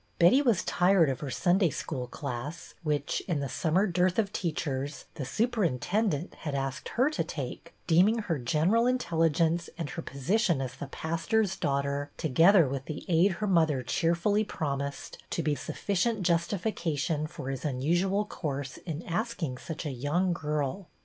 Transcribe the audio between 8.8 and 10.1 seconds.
intelligence and her